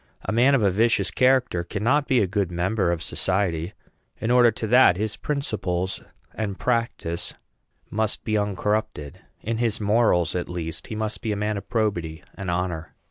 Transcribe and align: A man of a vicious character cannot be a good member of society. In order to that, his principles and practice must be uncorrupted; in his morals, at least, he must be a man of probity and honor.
A 0.25 0.31
man 0.31 0.55
of 0.55 0.63
a 0.63 0.71
vicious 0.71 1.11
character 1.11 1.63
cannot 1.63 2.07
be 2.07 2.21
a 2.21 2.25
good 2.25 2.51
member 2.51 2.91
of 2.91 3.03
society. 3.03 3.73
In 4.19 4.31
order 4.31 4.49
to 4.49 4.65
that, 4.65 4.97
his 4.97 5.15
principles 5.15 6.01
and 6.33 6.57
practice 6.57 7.35
must 7.91 8.23
be 8.23 8.35
uncorrupted; 8.35 9.19
in 9.41 9.59
his 9.59 9.79
morals, 9.79 10.33
at 10.35 10.49
least, 10.49 10.87
he 10.87 10.95
must 10.95 11.21
be 11.21 11.31
a 11.31 11.35
man 11.37 11.55
of 11.55 11.69
probity 11.69 12.23
and 12.33 12.49
honor. 12.49 12.95